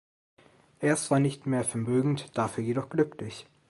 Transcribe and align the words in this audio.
Er 0.79 0.93
ist 0.93 1.03
zwar 1.03 1.19
nicht 1.19 1.45
mehr 1.45 1.63
vermögend, 1.63 2.35
dafür 2.35 2.63
jedoch 2.63 2.89
glücklich. 2.89 3.45